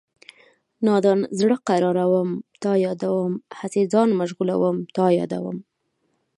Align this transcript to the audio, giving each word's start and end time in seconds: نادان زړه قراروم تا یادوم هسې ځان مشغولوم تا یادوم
نادان 0.85 1.19
زړه 1.39 1.55
قراروم 1.67 2.29
تا 2.63 2.71
یادوم 2.85 3.33
هسې 3.59 3.81
ځان 3.93 4.09
مشغولوم 4.19 4.77
تا 4.95 5.05
یادوم 5.19 5.57